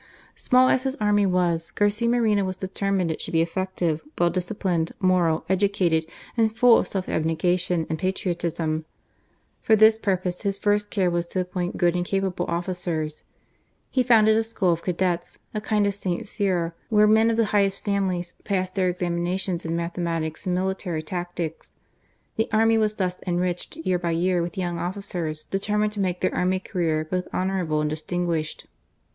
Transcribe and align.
Small 0.35 0.67
as 0.67 0.81
his 0.81 0.95
army 0.95 1.27
was. 1.27 1.71
124 1.77 1.77
GARCIA 1.77 1.77
MORENO. 1.77 1.77
Garcia 1.77 2.09
Moreno 2.09 2.47
was 2.47 2.57
determined 2.57 3.11
it 3.11 3.21
should 3.21 3.31
be 3.33 3.43
effective, 3.43 4.01
well 4.17 4.31
disciplined, 4.31 4.93
moral, 4.99 5.45
educated, 5.47 6.07
and 6.35 6.57
full 6.57 6.79
of 6.79 6.87
self 6.87 7.07
abnegation 7.07 7.85
and 7.87 7.99
patriotism. 7.99 8.85
For 9.61 9.75
this 9.75 9.99
purpose 9.99 10.41
his 10.41 10.57
first 10.57 10.89
care 10.89 11.11
was 11.11 11.27
to 11.27 11.41
appoint 11.41 11.77
good 11.77 11.95
and 11.95 12.03
capable 12.03 12.47
officers. 12.47 13.25
He 13.91 14.01
founded 14.01 14.35
a 14.37 14.41
school 14.41 14.71
of 14.73 14.81
cadets, 14.81 15.37
a 15.53 15.61
kind 15.61 15.85
of 15.85 15.93
St. 15.93 16.27
Cyr; 16.27 16.73
■ 16.75 16.81
where 16.89 17.05
men 17.05 17.29
of 17.29 17.37
the 17.37 17.45
highest 17.53 17.85
families 17.85 18.33
passed 18.43 18.73
theiri^ 18.73 18.89
examinations 18.89 19.67
in 19.67 19.75
mathematics 19.75 20.47
and 20.47 20.55
military 20.55 21.03
tactics,,' 21.03 21.75
Tbi 22.39 22.47
army 22.51 22.79
was 22.79 22.95
thus 22.95 23.17
enriched 23.27 23.77
year 23.77 23.99
by 23.99 24.09
year 24.09 24.41
with 24.41 24.53
youi^ 24.53 24.79
officers 24.79 25.43
determined 25.43 25.91
to 25.91 25.99
make 25.99 26.21
their 26.21 26.33
army 26.33 26.59
career 26.59 27.05
both 27.05 27.27
honourable 27.31 27.81
and 27.81 27.91
distiaguiahed. 27.91 28.65